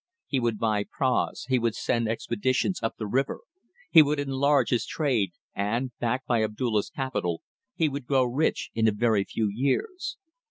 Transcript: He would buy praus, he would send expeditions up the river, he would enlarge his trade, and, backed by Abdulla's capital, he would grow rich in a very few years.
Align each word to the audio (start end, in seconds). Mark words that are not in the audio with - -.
He 0.25 0.39
would 0.39 0.57
buy 0.57 0.83
praus, 0.85 1.45
he 1.47 1.59
would 1.59 1.75
send 1.75 2.07
expeditions 2.09 2.81
up 2.81 2.95
the 2.97 3.05
river, 3.05 3.41
he 3.91 4.01
would 4.01 4.19
enlarge 4.19 4.71
his 4.71 4.87
trade, 4.87 5.29
and, 5.53 5.91
backed 5.99 6.25
by 6.25 6.41
Abdulla's 6.41 6.89
capital, 6.89 7.43
he 7.75 7.87
would 7.87 8.07
grow 8.07 8.23
rich 8.25 8.71
in 8.73 8.87
a 8.87 8.91
very 8.93 9.23
few 9.23 9.47
years. 9.47 10.17